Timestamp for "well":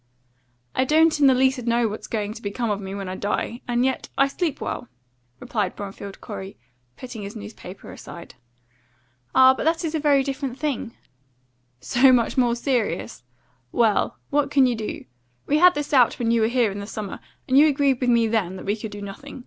4.59-4.87, 13.71-14.17